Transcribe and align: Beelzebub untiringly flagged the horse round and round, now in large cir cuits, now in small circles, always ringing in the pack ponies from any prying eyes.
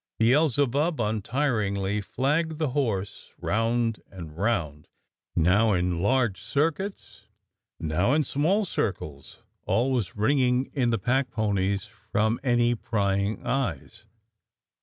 Beelzebub 0.17 0.99
untiringly 0.99 2.01
flagged 2.01 2.57
the 2.57 2.69
horse 2.71 3.35
round 3.37 4.01
and 4.09 4.35
round, 4.35 4.87
now 5.35 5.73
in 5.73 6.01
large 6.01 6.41
cir 6.41 6.71
cuits, 6.71 7.25
now 7.79 8.11
in 8.15 8.23
small 8.23 8.65
circles, 8.65 9.43
always 9.67 10.15
ringing 10.15 10.71
in 10.73 10.89
the 10.89 10.97
pack 10.97 11.29
ponies 11.29 11.85
from 11.85 12.39
any 12.43 12.73
prying 12.73 13.45
eyes. 13.45 14.07